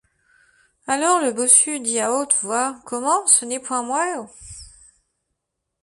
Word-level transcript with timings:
Alors 0.87 1.21
le 1.21 1.31
bossu 1.31 1.79
dit 1.79 1.99
à 1.99 2.11
haulte 2.11 2.33
voix:— 2.41 2.75
Comment! 2.87 3.27
ce 3.27 3.45
n’est 3.45 3.59
point 3.59 3.83
moy! 3.83 4.25